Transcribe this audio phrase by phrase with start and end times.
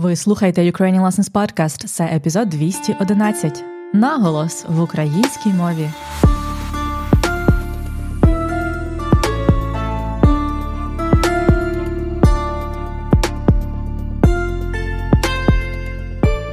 [0.00, 1.86] Ви слухаєте Ukrainian Lessons Podcast.
[1.86, 3.64] Це епізод 211.
[3.94, 5.90] Наголос в українській мові.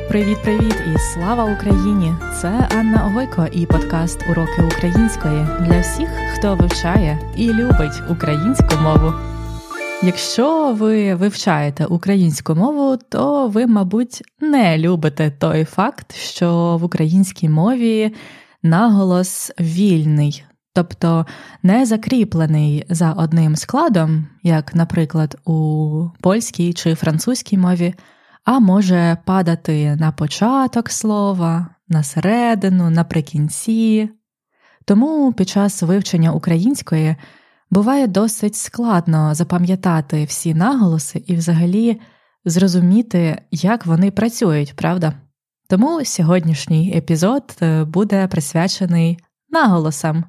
[0.10, 2.14] Привіт-привіт і слава Україні!
[2.42, 9.35] Це Анна Огойко і подкаст Уроки української для всіх, хто вивчає і любить українську мову.
[10.06, 17.50] Якщо ви вивчаєте українську мову, то ви, мабуть, не любите той факт, що в українській
[17.50, 18.14] мові
[18.64, 20.44] наголос вільний,
[20.74, 21.26] тобто
[21.64, 27.94] не закріплений за одним складом, як, наприклад, у польській чи французькій мові,
[28.44, 34.10] а може падати на початок слова, на середину, наприкінці.
[34.86, 37.16] Тому під час вивчення української
[37.72, 42.02] буває досить складно запам'ятати всі наголоси і взагалі
[42.46, 45.14] зрозуміти, як вони працюють, правда?
[45.68, 50.24] Тому сьогоднішній епізод е, буде присвячений наголосам.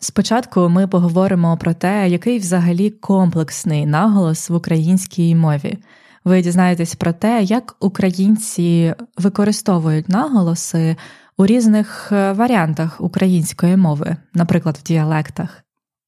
[0.00, 5.78] Спочатку ми поговоримо про те, який взагалі комплексний наголос в українській мові.
[6.24, 10.96] Ви дізнаєтесь про те, як українці використовують наголоси
[11.36, 15.63] у різних е, варіантах української мови, наприклад, в діалектах.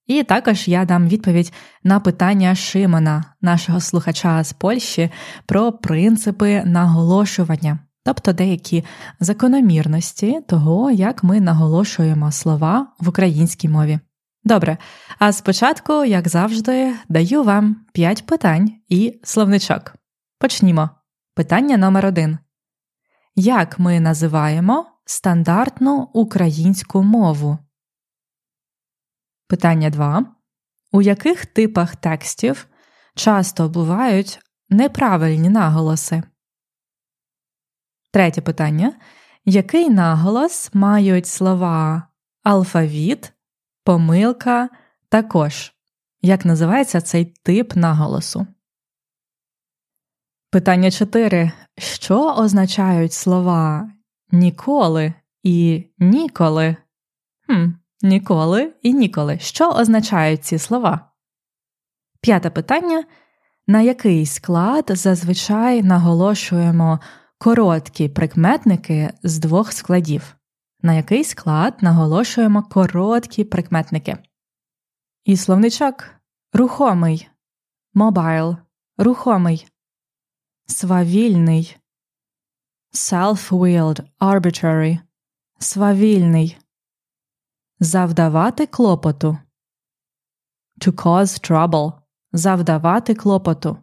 [0.07, 1.53] І також я дам відповідь
[1.85, 5.11] на питання Шимона, нашого слухача з Польщі,
[5.47, 8.85] про принципи наголошування, тобто деякі
[9.21, 13.99] закономірності того, як ми наголошуємо слова в українській мові.
[14.45, 14.79] Добре,
[15.19, 19.95] а спочатку, як завжди, даю вам 5 питань і словничок.
[20.39, 20.91] Почнімо.
[21.35, 22.39] Питання номер один.
[23.37, 27.59] Як ми називаємо стандартну українську мову?
[29.49, 30.25] Питання 2.
[30.93, 32.67] У яких типах текстів
[33.15, 36.23] часто бувають неправильні наголоси?
[38.13, 38.93] Третє питання.
[39.45, 42.03] Який наголос мають слова
[42.43, 43.33] алфавіт,
[43.85, 44.69] помилка
[45.09, 45.73] також?
[46.23, 48.47] Як називається цей тип наголосу?
[50.51, 51.53] Питання 4.
[51.79, 53.91] Що означають слова
[54.31, 56.77] ніколи і ніколи?
[57.47, 57.67] Хм,
[58.03, 59.39] Ніколи і ніколи.
[59.39, 61.11] Що означають ці слова?
[62.21, 63.05] П'яте питання.
[63.67, 67.01] На який склад зазвичай наголошуємо
[67.39, 70.37] короткі прикметники з двох складів?
[70.83, 74.19] На який склад наголошуємо короткі прикметники?
[75.25, 76.05] І словничок
[76.53, 77.29] рухомий,
[77.95, 78.57] мобайл,
[78.99, 79.69] рухомий,
[80.67, 81.77] свавільний,
[82.93, 84.99] self-willed, arbitrary,
[85.59, 86.59] свавільний.
[87.81, 89.39] Завдавати клопоту.
[90.79, 91.93] To cause trouble.
[92.33, 93.79] Завдавати клопоту.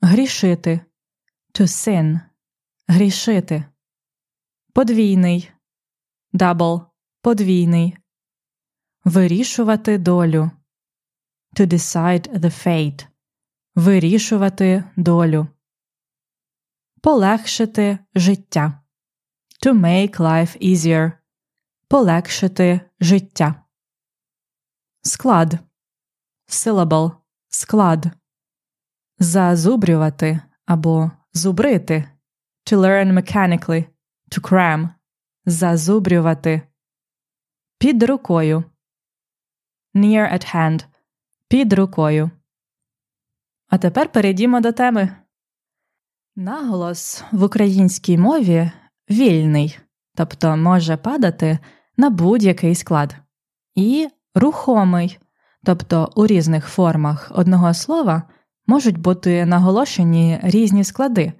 [0.00, 0.80] Грішити.
[1.52, 2.20] To sin.
[2.88, 3.64] Грішити.
[4.72, 5.50] Подвійний.
[6.32, 6.86] Double.
[7.22, 7.96] Подвійний.
[9.04, 10.50] Вирішувати долю.
[11.56, 13.06] To decide the fate.
[13.74, 15.48] Вирішувати долю.
[17.00, 18.82] Полегшити життя.
[19.66, 21.12] To make life easier
[21.94, 23.64] полегшити життя.
[25.02, 25.58] Склад
[26.48, 27.12] syllable–
[27.48, 28.06] склад.
[29.18, 32.08] Зазубрювати або зубрити.
[32.66, 33.86] To learn mechanically.
[34.30, 34.88] To cram.
[35.46, 36.62] Зазубрювати.
[37.78, 38.64] Під рукою.
[39.94, 40.86] Near at hand.
[41.48, 42.30] Під рукою.
[43.68, 45.16] А тепер перейдімо до теми.
[46.36, 48.70] Наголос в українській мові
[49.10, 49.78] вільний,
[50.14, 51.58] тобто може падати
[51.96, 53.16] на будь-який склад,
[53.74, 55.18] і рухомий,
[55.64, 58.22] тобто у різних формах одного слова
[58.66, 61.32] можуть бути наголошені різні склади,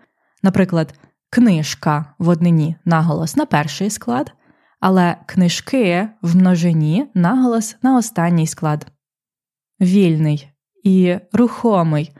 [0.43, 0.95] наприклад,
[1.31, 4.33] книжка в однині наголос на перший склад,
[4.81, 8.87] але книжки в множині наголос на останній склад.
[9.81, 10.49] Вільний
[10.85, 12.13] і рухомий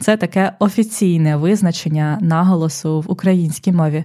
[0.00, 4.04] це таке офіційне визначення наголосу в українській мові.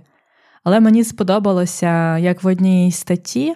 [0.63, 3.55] Але мені сподобалося, як в одній статті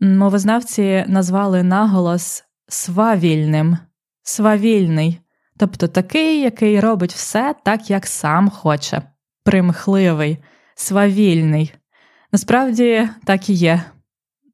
[0.00, 3.78] мовознавці назвали наголос свавільним,
[4.22, 5.20] свавільний,
[5.56, 9.02] тобто такий, який робить все так, як сам хоче,
[9.44, 10.38] примхливий,
[10.74, 11.74] свавільний.
[12.32, 13.82] Насправді так і є.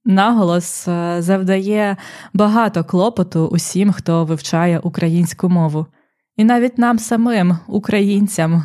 [0.05, 1.97] Наголос е, завдає
[2.33, 5.87] багато клопоту усім, хто вивчає українську мову,
[6.37, 8.65] і навіть нам самим, українцям.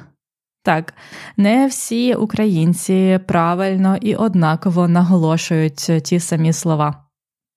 [0.69, 0.93] Так,
[1.37, 7.05] не всі українці правильно і однаково наголошують ті самі слова.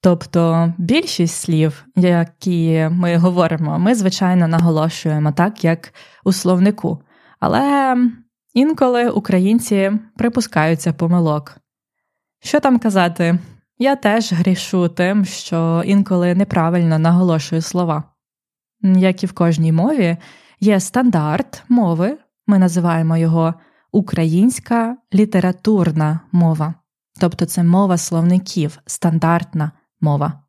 [0.03, 5.94] Тобто більшість слів, які ми говоримо, ми, звичайно, наголошуємо так, як
[6.25, 7.03] у словнику.
[7.41, 7.97] Але
[8.55, 11.56] інколи українці припускаються помилок.
[12.43, 13.38] Що там казати?
[13.79, 18.05] Я теж грішу тим, що інколи неправильно наголошую слова.
[18.82, 20.17] Як і в кожній мові,
[20.61, 23.55] є стандарт мови, ми називаємо його
[23.93, 26.75] українська літературна мова,
[27.21, 30.43] тобто це мова словників, стандартна мова.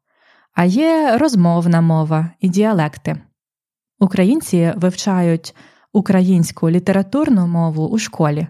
[0.54, 3.18] А є розмовна мова і діалекти.
[4.00, 5.56] Українці вивчають
[5.94, 8.48] українську літературну мову у школі,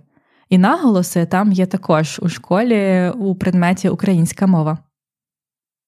[0.49, 4.77] і наголоси там є також у школі у предметі українська мова.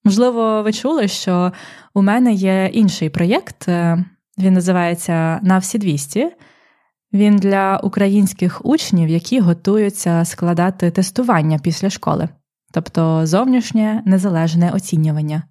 [0.04, 1.52] Можливо, ви чули, що
[1.94, 4.06] у мене є інший проєкт, е,
[4.38, 6.31] він називається На всі 200».
[7.16, 12.30] Він для українських учнів, які готуються складати тестування після школи,
[12.74, 15.44] тобто зовнішнє незалежне оцінювання.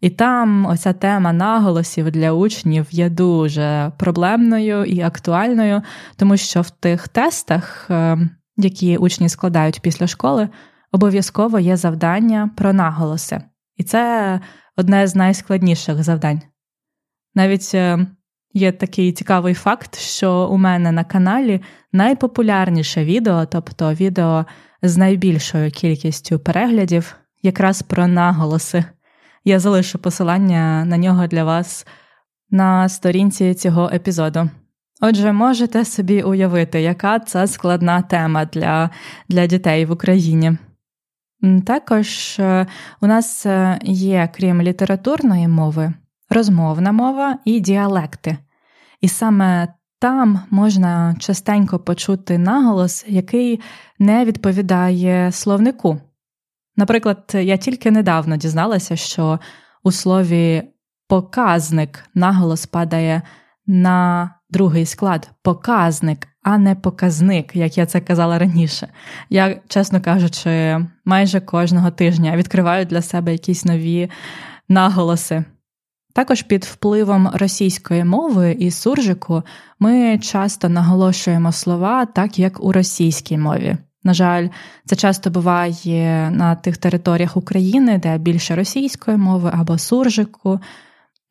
[0.00, 5.82] І там оця тема наголосів для учнів є дуже проблемною і актуальною,
[6.16, 8.18] тому що в тих тестах, е,
[8.56, 10.48] які учні складають після школи,
[10.92, 13.40] обов'язково є завдання про наголоси.
[13.76, 14.40] І це
[14.76, 16.42] одне з найскладніших завдань.
[17.34, 18.06] Навіть е,
[18.54, 21.60] є такий цікавий факт, що у мене на каналі
[21.92, 24.46] найпопулярніше відео, тобто відео
[24.82, 28.84] з найбільшою кількістю переглядів, якраз про наголоси.
[29.44, 31.86] Я залишу посилання на нього для вас
[32.50, 34.50] на сторінці цього епізоду.
[35.00, 38.90] Отже, можете собі уявити, яка це складна тема для,
[39.28, 40.58] для дітей в Україні.
[41.66, 42.66] Також е,
[43.00, 45.92] у нас е, є, крім літературної мови,
[46.30, 48.38] розмовна мова і діалекти.
[49.00, 49.68] І саме
[49.98, 53.60] там можна частенько почути наголос, який
[53.98, 56.00] не відповідає словнику.
[56.76, 59.40] Наприклад, я тільки недавно дізналася, що
[59.82, 60.62] у слові
[61.08, 63.22] показник наголос падає
[63.66, 68.88] на другий склад показник, а не показник, як я це казала раніше.
[69.30, 74.10] Я, чесно кажучи, майже кожного тижня відкриваю для себе якісь нові
[74.68, 75.44] наголоси.
[76.16, 79.42] Також під впливом російської мови і суржику
[79.78, 83.76] ми часто наголошуємо слова так, як у російській мові.
[84.04, 84.48] На жаль,
[84.84, 90.60] це часто буває на тих територіях України, де більше російської мови або суржику.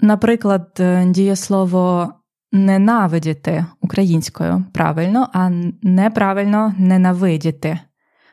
[0.02, 2.14] Наприклад, дієслово
[2.52, 5.50] ненавидіти українською правильно, а
[5.82, 7.80] неправильно ненавидіти.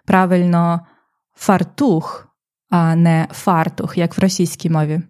[0.07, 0.81] Правильно
[1.35, 2.29] фартух,
[2.71, 5.03] а не фартух, як в російській мові.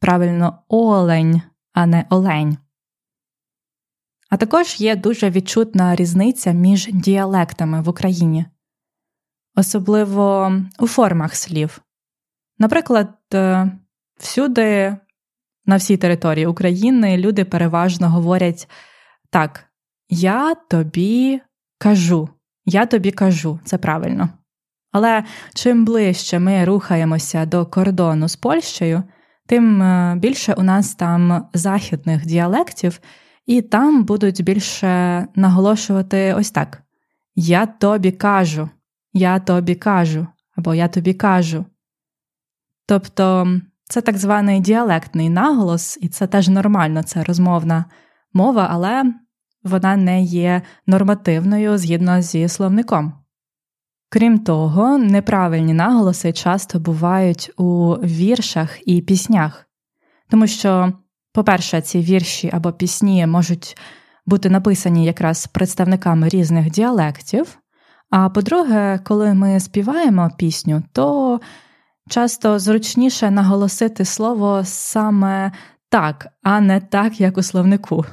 [0.00, 1.42] Правильно олень,
[1.72, 2.58] а не олень.
[4.30, 8.46] А також є дуже відчутна різниця між діалектами в Україні,
[9.56, 11.80] особливо у формах слів.
[12.58, 13.72] Наприклад, е,
[14.18, 14.96] всюди
[15.66, 18.68] на всій території України люди переважно говорять
[19.30, 19.64] так,
[20.08, 21.40] я тобі
[21.78, 22.28] кажу,
[22.66, 24.28] я тобі кажу, це правильно.
[24.92, 25.24] Але
[25.54, 29.02] чим ближче ми рухаємося до кордону з Польщею,
[29.48, 33.00] тим е, більше у нас там західних діалектів,
[33.46, 36.82] і там будуть більше наголошувати ось так:
[37.34, 38.70] Я тобі кажу,
[39.12, 41.64] я тобі кажу, або я тобі кажу.
[42.86, 47.84] Тобто це так званий діалектний наголос, і це теж нормально, це розмовна
[48.32, 49.14] мова, але
[49.64, 53.17] вона не є нормативною згідно зі словником.
[54.10, 59.66] Крім того, неправильні наголоси часто бувають у віршах і піснях,
[60.30, 60.92] тому що,
[61.32, 63.76] по-перше, ці вірші або пісні можуть
[64.26, 67.58] бути написані якраз представниками різних діалектів.
[68.10, 71.40] А по-друге, коли ми співаємо пісню, то
[72.10, 75.52] часто зручніше наголосити слово саме
[75.88, 78.04] так, а не так, як у словнику.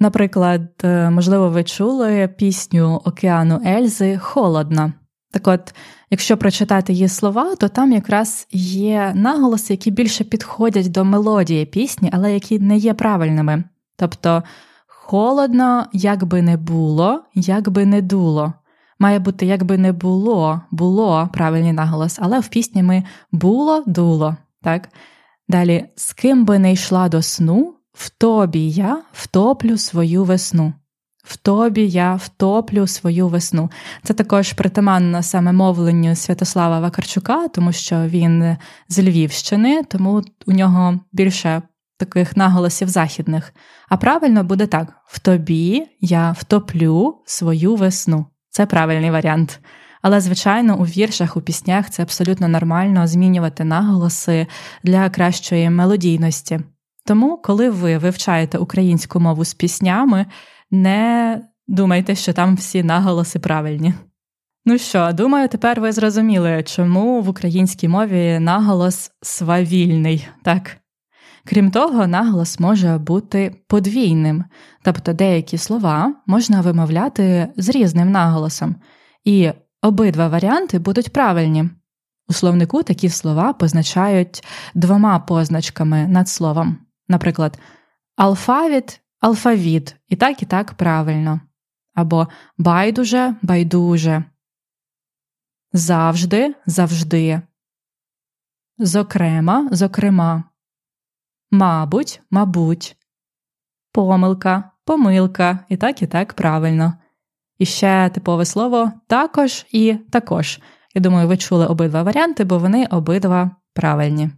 [0.00, 4.92] Наприклад, е, можливо, ви чули пісню Океану Ельзи Холодна.
[5.30, 5.74] Так от,
[6.10, 12.10] якщо прочитати її слова, то там якраз є наголоси, які більше підходять до мелодії пісні,
[12.12, 13.64] але які не є правильними.
[13.96, 14.42] Тобто
[14.86, 18.52] холодно, як би не було, як би не дуло
[18.98, 24.36] має бути якби не було, було правильний наголос, але в пісні ми було, дуло.
[24.62, 24.88] так?
[25.48, 30.72] Далі, з ким би не йшла до сну, в тобі я втоплю свою весну.
[31.28, 33.70] В тобі я втоплю свою весну.
[34.02, 38.56] Це також притаманно саме мовленню Святослава Вакарчука, тому що він
[38.88, 41.62] з Львівщини, тому у нього більше
[41.98, 43.54] таких наголосів західних.
[43.88, 48.26] А правильно буде так: в тобі я втоплю свою весну.
[48.50, 49.60] Це правильний варіант.
[50.02, 54.46] Але, звичайно, у віршах, у піснях це абсолютно нормально змінювати наголоси
[54.82, 56.60] для кращої мелодійності.
[57.06, 60.26] Тому, коли ви вивчаєте українську мову з піснями,
[60.70, 63.94] не думайте, що там всі наголоси правильні.
[64.64, 70.76] Ну що, думаю, тепер ви зрозуміли, чому в українській мові наголос свавільний, так?
[71.44, 74.44] Крім того, наголос може бути подвійним,
[74.82, 78.76] тобто деякі слова можна вимовляти з різним наголосом,
[79.24, 79.50] і
[79.82, 81.70] обидва варіанти будуть правильні.
[82.28, 84.44] У словнику такі слова позначають
[84.74, 87.58] двома позначками над словом, наприклад,
[88.16, 91.40] алфавіт, алфавіт, і так і так правильно,
[91.94, 94.24] або байдуже, байдуже,
[95.72, 97.42] завжди, завжди,
[98.78, 100.44] зокрема, зокрема,
[101.50, 102.96] мабуть, мабуть,
[103.92, 106.94] помилка, помилка, і так і так правильно.
[107.58, 110.60] І ще типове слово також і також.
[110.94, 114.30] Я думаю, ви чули обидва варіанти, бо вони обидва правильні.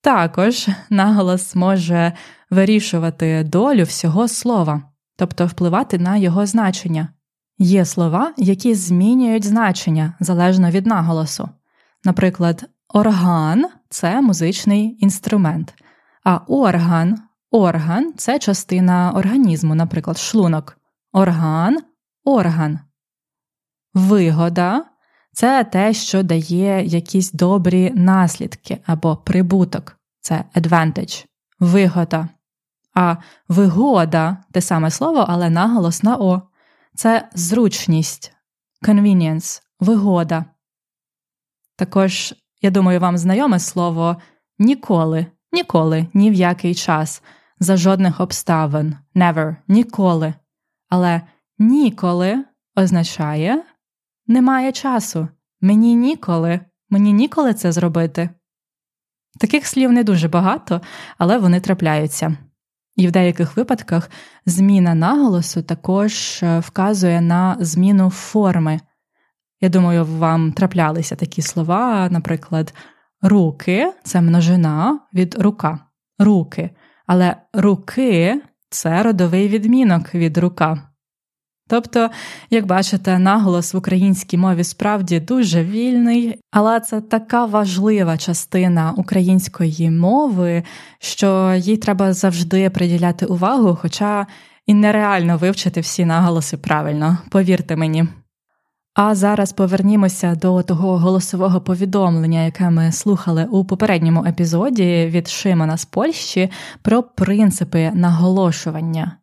[0.00, 2.12] Також наголос може
[2.54, 4.82] вирішувати долю всього слова,
[5.16, 7.08] тобто впливати на його значення.
[7.58, 11.48] Є слова, які змінюють значення залежно від наголосу.
[12.04, 15.74] Наприклад, орган це музичний інструмент,
[16.24, 17.18] а орган
[17.50, 20.78] орган це частина організму, наприклад, шлунок.
[21.12, 21.78] Орган
[22.24, 22.78] орган.
[23.94, 24.84] Вигода
[25.32, 29.96] це те, що дає якісь добрі наслідки або прибуток.
[30.20, 31.26] Це advantage,
[31.60, 32.28] вигода.
[32.94, 33.16] А
[33.48, 36.42] вигода те саме слово, але наголос на О.
[36.94, 38.32] Це зручність,
[38.82, 40.44] convenience, вигода.
[41.76, 44.16] Також, я думаю, вам знайоме слово
[44.58, 47.22] ніколи, ніколи, ні в який час,
[47.58, 50.34] за жодних обставин, never, ніколи.
[50.88, 51.20] Але
[51.58, 52.44] ніколи
[52.76, 53.64] означає
[54.26, 55.28] немає часу.
[55.60, 56.60] Мені ніколи,
[56.90, 58.30] мені ніколи це зробити.
[59.40, 60.80] Таких слів не дуже багато,
[61.18, 62.36] але вони трапляються.
[62.96, 64.10] І в деяких випадках
[64.46, 68.80] зміна наголосу також е, вказує на зміну форми.
[69.60, 72.74] Я думаю, вам траплялися такі слова, наприклад,
[73.22, 75.78] руки це множина від рука,
[76.18, 76.70] руки.
[77.06, 80.93] Але руки це родовий відмінок від рука.
[81.68, 82.10] Тобто,
[82.50, 89.90] як бачите, наголос в українській мові справді дуже вільний, але це така важлива частина української
[89.90, 90.62] мови,
[90.98, 94.26] що їй треба завжди приділяти увагу, хоча
[94.66, 98.06] і нереально вивчити всі наголоси правильно, повірте мені.
[98.94, 105.76] А зараз повернімося до того голосового повідомлення, яке ми слухали у попередньому епізоді від Шимона
[105.76, 106.50] з Польщі
[106.82, 109.16] про принципи наголошування.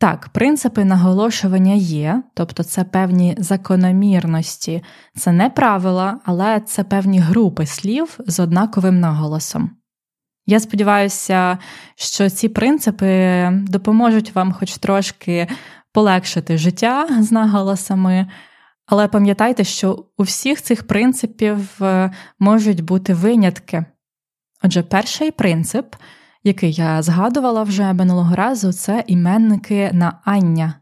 [0.00, 4.82] Так, принципи наголошування є, тобто це певні закономірності,
[5.16, 9.70] це не правила, але це певні групи слів з однаковим наголосом.
[10.46, 11.58] Я сподіваюся,
[11.96, 15.48] що ці принципи допоможуть вам хоч трошки
[15.92, 18.26] полегшити життя з наголосами,
[18.86, 23.84] але пам'ятайте, що у всіх цих принципів е, можуть бути винятки.
[24.62, 25.94] Отже, перший принцип
[26.44, 30.74] який я згадувала вже минулого разу, це іменники на Ання.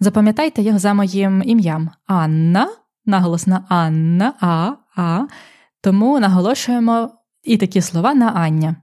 [0.00, 2.68] Запам'ятайте їх за моїм ім'ям Анна,
[3.06, 5.26] наголос на Анна, А, А.
[5.80, 7.10] Тому наголошуємо
[7.42, 8.76] і такі слова на Ання.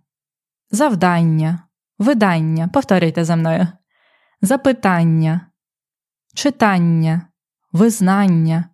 [0.71, 1.59] Завдання,
[1.99, 2.67] видання.
[2.67, 3.67] Повторюйте за мною.
[4.41, 5.41] Запитання,
[6.35, 7.21] читання,
[7.71, 8.65] визнання.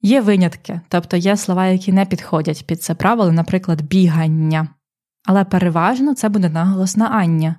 [0.00, 4.68] Є винятки, тобто є слова, які не підходять під це правило, наприклад, бігання
[5.26, 7.56] але переважно це буде наголос на ання.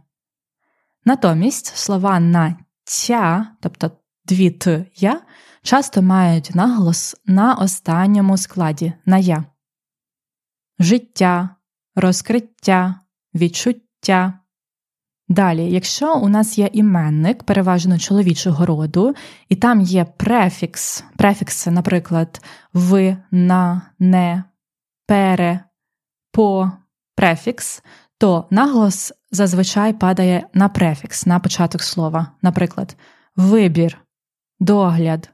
[1.05, 3.91] Натомість слова на ця, тобто
[4.25, 5.21] дві т я,
[5.61, 9.45] часто мають наголос на останньому складі на я.
[10.79, 11.49] Життя,
[11.95, 12.95] розкриття,
[13.35, 14.39] відчуття.
[15.29, 19.15] Далі, якщо у нас є іменник, переважно чоловічого роду,
[19.49, 22.41] і там є префікс, префікси, наприклад,
[22.73, 24.43] в, на, не,
[25.07, 25.59] пере,
[26.31, 26.71] по,
[27.17, 27.83] префікс,
[28.17, 32.31] то наголос зазвичай падає на префікс, на початок слова.
[32.41, 32.97] Наприклад,
[33.35, 34.01] вибір,
[34.59, 35.29] догляд,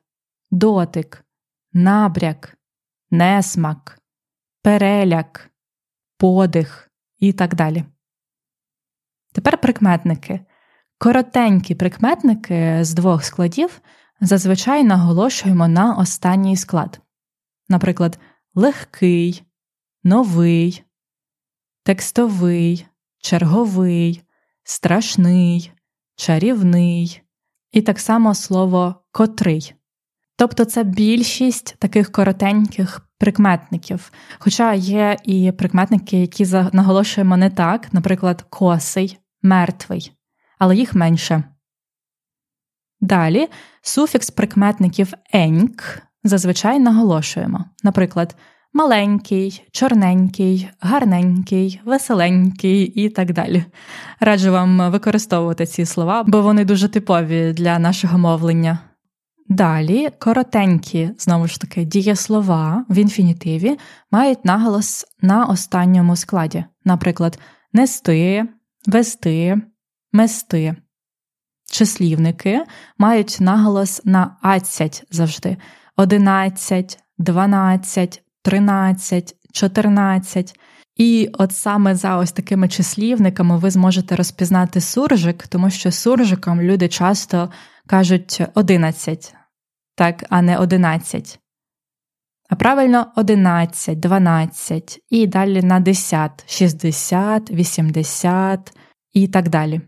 [0.52, 1.26] дотик,
[1.74, 2.58] набряк,
[3.12, 4.00] несмак,
[4.62, 5.50] переляк,
[6.18, 7.86] подих і так далі.
[9.34, 10.40] Тепер прикметники.
[10.98, 13.82] Коротенькі прикметники з двох складів
[14.22, 17.02] зазвичай наголошуємо на останній склад.
[17.70, 18.20] Наприклад,
[18.56, 19.44] легкий,
[20.04, 20.84] новий,
[21.84, 22.86] текстовий,
[23.20, 24.24] черговий,
[24.64, 25.72] страшний,
[26.16, 27.22] чарівний,
[27.72, 29.74] і так само слово котрий.
[30.36, 34.12] Тобто це більшість таких коротеньких прикметників.
[34.40, 40.12] Хоча є і прикметники, які наголошуємо не так, наприклад, косий, мертвий,
[40.60, 41.44] але їх менше.
[43.02, 43.50] Далі
[43.82, 47.66] суфікс прикметників еньк зазвичай наголошуємо.
[47.84, 48.36] Наприклад,
[48.74, 53.66] маленький, чорненький, гарненький, веселенький і так далі.
[54.20, 58.80] Раджу вам використовувати ці слова, бо вони дуже типові для нашого мовлення.
[59.50, 63.78] Далі коротенькі, знову ж таки, дієслова в інфінітиві
[64.12, 67.40] мають наголос на останньому складі, наприклад,
[67.74, 68.46] нести,
[68.88, 69.62] вести,
[70.12, 70.76] мести.
[71.72, 72.64] Числівники
[72.98, 75.58] мають наголос на ацять завжди:
[75.96, 80.60] 11, 12, 13, 14.
[80.96, 86.88] І от саме за ось такими числівниками ви зможете розпізнати суржик, тому що суржиком люди
[86.88, 87.52] часто
[87.88, 89.36] кажуть 11,
[89.96, 91.40] так, а не 11.
[92.50, 98.78] А правильно 11, 12 і далі на 10, 60, 80
[99.14, 99.82] і так далі.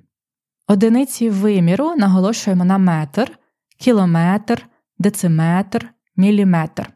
[0.67, 3.39] Одиниці виміру наголошуємо на метр,
[3.79, 4.67] кілометр,
[4.99, 6.94] дециметр, міліметр.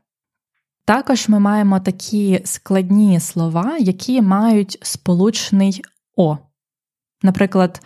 [0.90, 5.82] Також ми маємо такі складні слова, які мають сполучний
[6.16, 6.38] О.
[7.24, 7.82] Наприклад,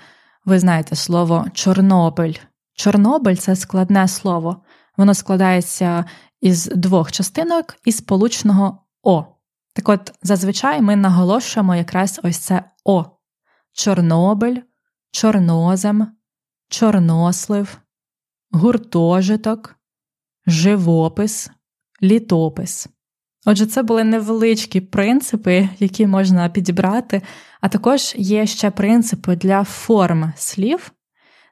[0.45, 2.33] ви знаєте слово Чорнобиль.
[2.74, 4.63] Чорнобиль це складне слово.
[4.98, 6.05] Воно складається
[6.41, 9.25] із двох частинок і сполучного О.
[9.74, 13.05] Так от, зазвичай ми наголошуємо якраз ось це О.
[13.74, 14.57] Чорнобиль,
[15.12, 16.07] чорнозем,
[16.69, 17.77] чорнослив,
[18.51, 19.75] гуртожиток,
[20.48, 21.51] живопис,
[22.03, 22.92] літопис.
[23.45, 27.21] Отже, це були невеличкі принципи, які можна підібрати,
[27.62, 30.91] а також є ще принципи для форм слів.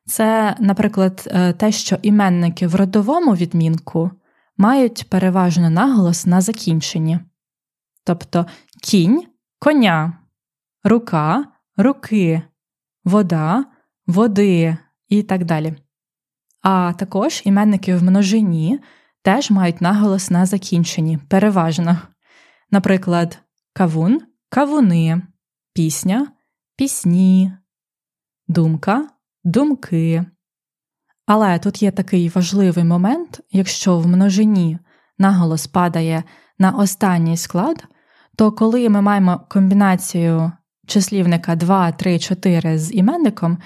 [0.05, 4.11] Це, наприклад, е, те, що іменники в родовому відмінку
[4.57, 7.19] мають переважно наголос на закінченні.
[8.03, 8.45] Тобто
[8.81, 9.23] кінь
[9.59, 10.13] коня,
[10.83, 11.45] рука
[11.77, 12.41] руки,
[13.03, 13.65] вода,
[14.07, 14.77] води
[15.09, 15.73] і так далі.
[16.61, 18.79] А також іменники в множині
[19.21, 21.97] теж мають наголос на закінченні, переважно.
[22.71, 23.39] Наприклад,
[23.73, 25.21] кавун кавуни,
[25.73, 26.27] пісня
[26.75, 27.51] пісні,
[28.47, 29.07] думка
[29.43, 30.25] думки.
[31.25, 34.79] Але тут є такий важливий момент: якщо в множині
[35.17, 36.23] наголос падає
[36.59, 37.85] на останній склад,
[38.35, 40.51] то коли ми маємо комбінацію
[40.87, 43.57] числівника 2, 3, 4 з іменником,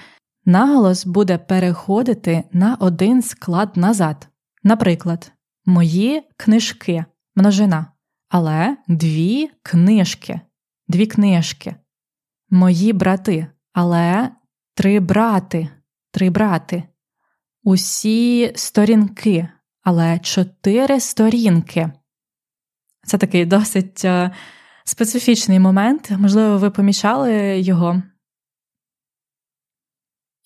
[0.44, 4.28] наголос буде переходити на один склад назад.
[4.64, 5.32] Наприклад,
[5.66, 7.04] мої книжки.
[7.36, 7.86] Множина,
[8.28, 10.40] але дві книжки,
[10.88, 11.74] дві книжки,
[12.50, 14.30] мої брати, але
[14.74, 15.68] три брати,
[16.10, 16.82] три брати,
[17.62, 19.48] усі сторінки,
[19.82, 21.92] але чотири сторінки.
[23.06, 24.30] Це такий досить е,
[24.84, 28.02] специфічний момент, можливо, ви помічали його.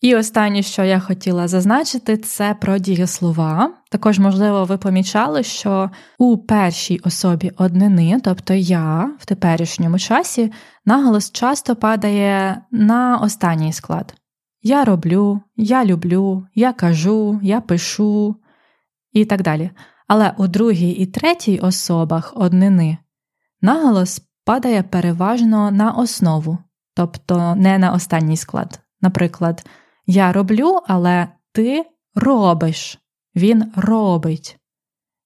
[0.01, 3.73] І останнє, що я хотіла зазначити, це про дієслова.
[3.91, 10.53] Також, можливо, ви помічали, що у першій особі однини, тобто я в теперішньому часі,
[10.85, 14.15] наголос часто падає на останній склад.
[14.63, 18.37] Я роблю, я люблю, я кажу, я пишу
[19.13, 19.71] і так далі.
[20.09, 22.99] Але у другій і третій особах однини
[23.63, 26.59] наголос падає переважно на основу,
[26.95, 28.81] тобто не на останній склад.
[29.01, 29.65] Наприклад,
[30.07, 31.85] я роблю, але ти
[32.15, 32.99] робиш,
[33.37, 34.59] він робить.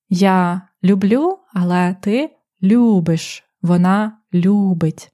[0.09, 2.31] Я люблю, але ти
[2.63, 5.11] любиш, вона любить.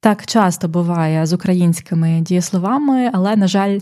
[0.00, 3.78] Так часто буває з українськими дієсловами, але, на жаль,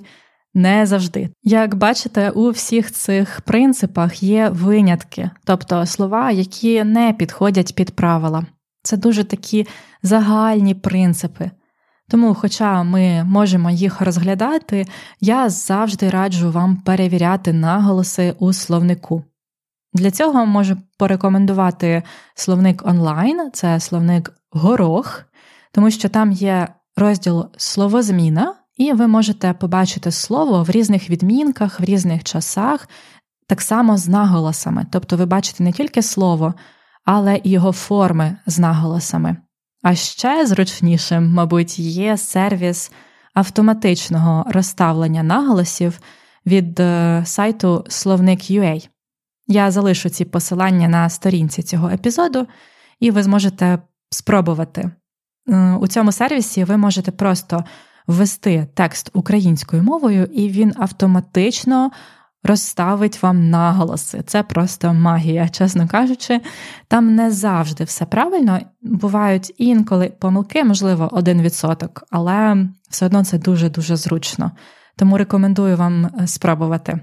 [0.55, 1.31] не завжди.
[1.43, 8.47] Як бачите, у всіх цих принципах є винятки, тобто слова, які не підходять під правила.
[8.83, 9.67] Це дуже такі
[10.03, 11.51] загальні принципи.
[12.09, 14.87] Тому, хоча ми можемо їх розглядати,
[15.21, 19.25] я завжди раджу вам перевіряти наголоси у словнику.
[19.93, 22.03] Для цього можу порекомендувати
[22.35, 25.23] словник онлайн, це словник горох,
[25.73, 31.85] тому що там є розділ словозміна, і ви можете побачити слово в різних відмінках, в
[31.85, 32.89] різних часах,
[33.47, 34.87] так само з наголосами.
[34.91, 36.55] Тобто ви бачите не тільки слово,
[37.05, 39.37] але і його форми з наголосами.
[39.89, 42.93] А ще зручнішим, мабуть, є сервіс
[43.35, 46.01] автоматичного розставлення наголосів
[46.47, 48.89] від е, сайту Словник.ua.
[49.47, 52.47] Я залишу ці посилання на сторінці цього епізоду,
[53.01, 53.79] і ви зможете
[54.11, 54.91] спробувати.
[55.49, 57.65] Е, у цьому сервісі ви можете просто
[58.07, 61.91] ввести текст українською мовою, і він автоматично
[62.47, 64.23] розставить вам наголоси.
[64.27, 66.41] Це просто магія, чесно кажучи.
[66.89, 68.61] Там не завжди все правильно.
[68.83, 74.53] Бувають інколи помилки, можливо, 1%, але все одно це дуже-дуже зручно.
[74.97, 77.01] Тому рекомендую вам е, спробувати.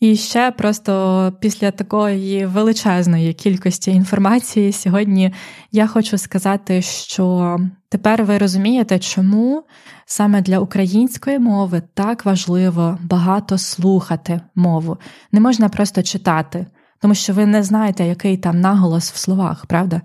[0.00, 5.34] І ще просто після такої величезної кількості інформації сьогодні
[5.72, 7.58] я хочу сказати, що
[7.88, 9.64] тепер ви розумієте, чому
[10.06, 14.96] саме для української мови так важливо багато слухати мову.
[15.32, 16.66] Не можна просто читати,
[17.00, 20.02] тому що ви не знаєте, який там наголос в словах, правда?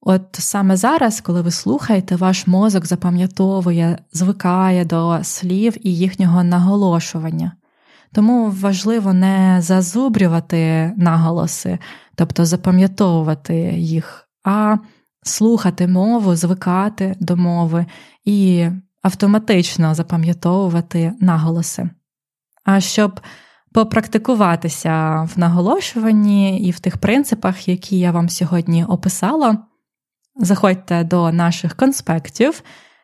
[0.00, 7.52] От саме зараз, коли ви слухаєте, ваш мозок запам'ятовує, звикає до слів і їхнього наголошування.
[8.12, 11.78] Тому важливо не зазубрювати наголоси,
[12.14, 14.76] тобто запам'ятовувати їх, а
[15.22, 17.86] слухати мову, звикати до мови
[18.24, 18.68] і
[19.02, 21.90] автоматично запам'ятовувати наголоси.
[22.64, 23.20] А щоб
[23.72, 29.58] попрактикуватися в наголошуванні і в тих принципах, які я вам сьогодні описала,
[30.36, 32.62] заходьте до наших конспектів.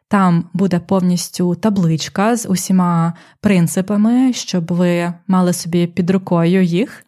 [0.08, 7.04] Там буде повністю табличка з усіма принципами, щоб ви мали собі під рукою їх,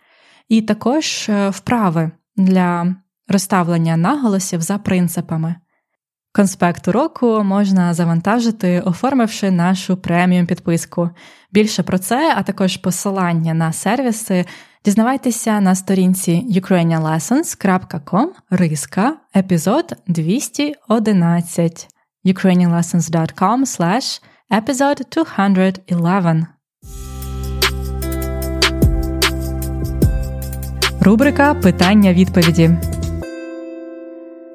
[0.49, 2.95] і також е, вправи для
[3.29, 5.55] розставлення наголосів за принципами.
[6.33, 11.11] Конспект уроку можна завантажити, оформивши нашу преміум підписку.
[11.53, 14.45] Більше про це, а також посилання на сервіси.
[14.85, 21.89] Дізнавайтеся на сторінці ukrainianlessons.com риска епізод 211
[22.25, 26.47] ukrainianlessons.com slash episode 211.
[31.01, 32.79] Рубрика Питання відповіді.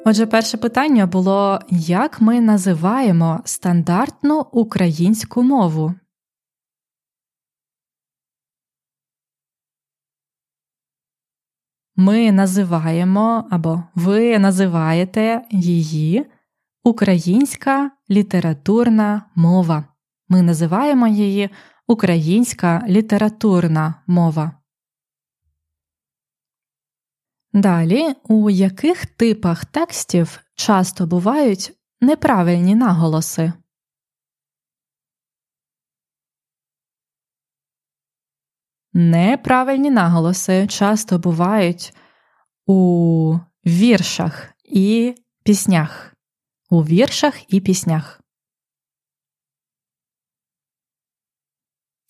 [0.05, 5.93] Отже, перше питання було: як ми називаємо стандартну українську мову?
[11.95, 16.25] Ми називаємо або ви називаєте її
[16.85, 19.85] Українська літературна мова.
[20.29, 21.49] Ми називаємо її
[21.87, 24.51] Українська літературна мова.
[27.53, 33.53] Далі, у яких типах текстів часто бувають неправильні наголоси?
[38.93, 41.93] Неправильні наголоси часто бувають
[42.65, 46.14] у віршах і піснях
[46.69, 48.21] у віршах і піснях.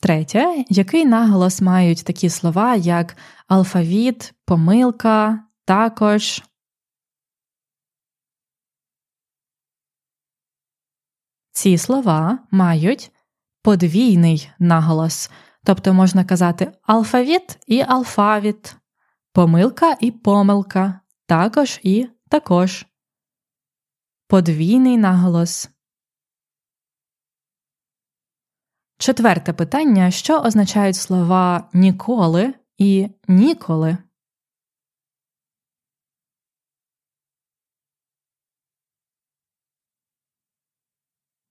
[0.02, 0.66] Третє.
[0.70, 6.44] Який наголос мають такі слова, як алфавіт, помилка, також.
[11.52, 13.12] Ці слова мають
[13.62, 15.32] подвійний наголос,
[15.64, 18.76] тобто можна казати алфавіт і алфавіт,
[19.34, 22.86] помилка і помилка, також і також
[24.28, 25.70] подвійний наголос.
[28.98, 33.98] Четверте питання: що означають слова ніколи і ніколи?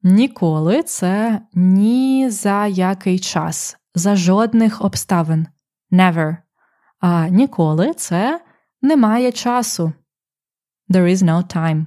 [0.02, 5.46] Ніколи це ні за який час, за жодних обставин.
[5.90, 6.36] Never.
[6.98, 8.44] А ніколи це
[8.82, 9.92] немає часу.
[10.88, 11.86] There is no time.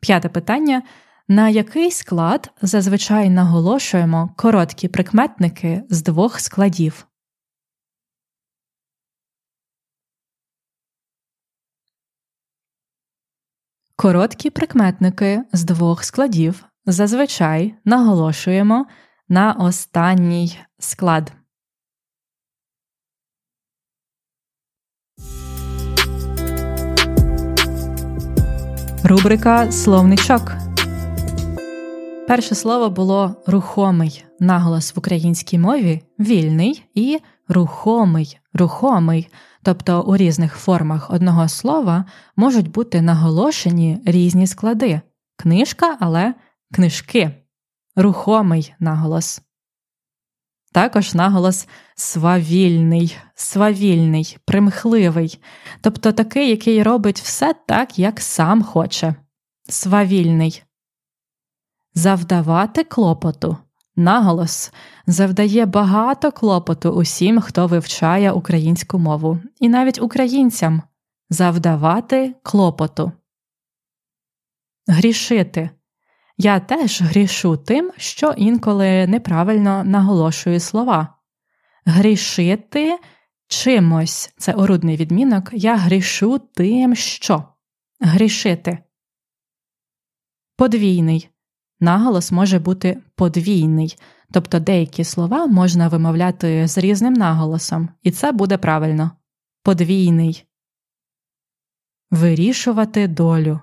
[0.00, 0.82] П'яте питання:
[1.28, 7.06] на який склад зазвичай наголошуємо короткі прикметники з двох складів?
[13.96, 18.86] Короткі прикметники з двох складів зазвичай наголошуємо
[19.28, 21.32] на останній склад.
[29.08, 30.52] Рубрика Словничок.
[32.28, 34.24] Перше слово було рухомий.
[34.40, 39.28] Наголос в українській мові вільний і рухомий, рухомий.
[39.62, 42.04] Тобто у різних формах одного слова
[42.36, 45.00] можуть бути наголошені різні склади.
[45.36, 46.34] Книжка, але
[46.72, 47.30] книжки.
[47.96, 49.45] Рухомий наголос.
[50.76, 55.40] Також наголос свавільний, свавільний, примхливий,
[55.80, 59.14] тобто такий, який робить все так, як сам хоче.
[59.68, 60.62] Свавільний.
[61.94, 63.56] Завдавати клопоту.
[63.96, 64.72] Наголос
[65.06, 70.82] завдає багато клопоту усім, хто вивчає українську мову, і навіть українцям
[71.30, 73.12] завдавати клопоту.
[74.86, 75.70] Грішити
[76.38, 81.14] я теж грішу тим, що інколи неправильно наголошую слова.
[81.84, 82.98] Грішити
[83.48, 85.50] чимось це орудний відмінок.
[85.52, 87.44] Я грішу тим, що
[88.00, 88.78] грішити.
[90.56, 91.28] Подвійний.
[91.80, 93.96] Наголос може бути подвійний,
[94.32, 99.10] Тобто деякі слова можна вимовляти з різним наголосом, і це буде правильно.
[99.62, 100.44] Подвійний.
[102.10, 103.60] Вирішувати долю.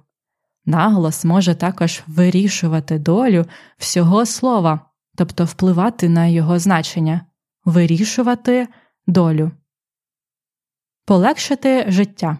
[0.65, 3.45] Наголос може також вирішувати долю
[3.77, 4.79] всього слова,
[5.15, 7.21] тобто впливати на його значення,
[7.65, 8.67] вирішувати
[9.07, 9.51] долю,
[11.05, 12.37] полегшити життя.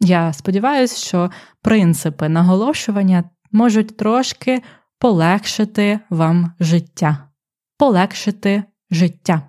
[0.00, 1.30] Я сподіваюся, що
[1.62, 4.62] принципи наголошування можуть трошки
[4.98, 7.28] полегшити вам життя,
[7.78, 9.42] полегшити життя.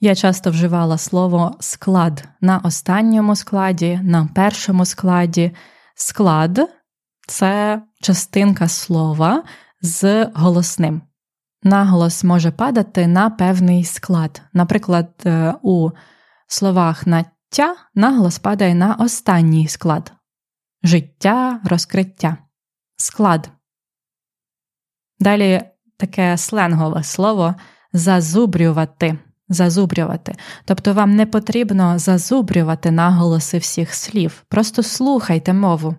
[0.00, 5.52] Я часто вживала слово склад на останньому складі, на першому складі.
[5.98, 6.68] Склад
[7.28, 9.44] це частинка слова
[9.80, 11.02] з голосним.
[11.62, 14.42] Наголос може падати на певний склад.
[14.52, 15.90] Наприклад, е, у
[16.46, 20.12] словах на тя наголос падає на останній склад
[20.82, 22.36] життя, розкриття,
[22.96, 23.50] склад.
[25.18, 25.62] Далі
[25.96, 27.54] таке сленгове слово
[27.92, 29.18] зазубрювати.
[29.48, 30.34] Зазубрювати.
[30.64, 34.44] Тобто вам не потрібно зазубрювати наголоси всіх слів.
[34.48, 35.94] Просто слухайте мову.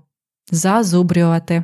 [0.52, 1.64] Зазубрювати.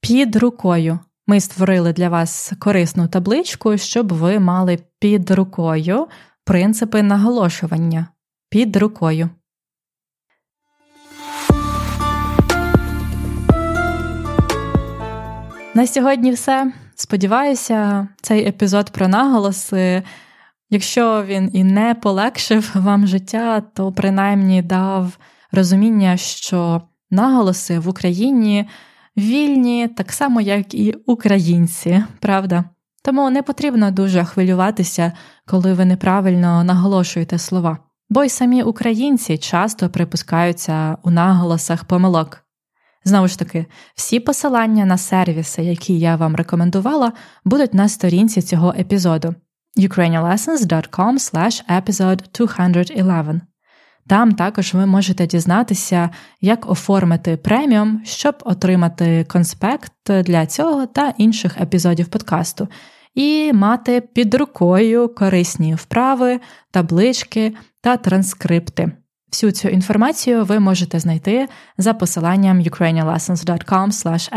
[0.00, 0.98] Під рукою.
[1.26, 6.08] Ми створили для вас корисну табличку, щоб ви мали під рукою
[6.44, 8.06] принципи наголошування.
[8.48, 9.30] Під рукою.
[15.74, 16.72] На сьогодні все.
[16.96, 20.02] Сподіваюся, цей епізод про наголоси.
[20.70, 25.18] Якщо він і не полегшив вам життя, то принаймні дав
[25.52, 28.68] розуміння, що наголоси в Україні
[29.16, 32.64] вільні, так само, як і українці, правда?
[33.02, 35.12] Тому не потрібно дуже хвилюватися,
[35.46, 37.78] коли ви неправильно наголошуєте слова,
[38.10, 42.43] бо й самі українці часто припускаються у наголосах помилок.
[43.04, 47.12] Знову ж таки, всі посилання на сервіси, які я вам рекомендувала,
[47.44, 49.34] будуть на сторінці цього епізоду
[49.78, 51.18] ukrainianlessons.com
[51.70, 53.42] episode 211.
[54.06, 61.60] Там також ви можете дізнатися, як оформити преміум, щоб отримати конспект для цього та інших
[61.60, 62.68] епізодів подкасту,
[63.14, 66.40] і мати під рукою корисні вправи,
[66.70, 68.92] таблички та транскрипти.
[69.34, 73.88] Всю цю інформацію ви можете знайти за посиланням ukrainianlessons.com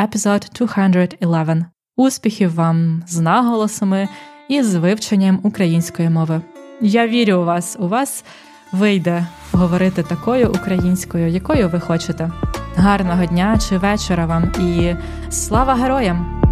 [0.07, 1.57] episode 211.
[1.97, 4.07] Успіхів вам з наголосами
[4.49, 6.41] і з вивченням української мови.
[6.81, 8.23] Я вірю у вас, у вас
[8.71, 12.31] вийде говорити такою українською, якою ви хочете.
[12.75, 14.95] Гарного дня чи вечора вам і
[15.29, 16.46] слава героям!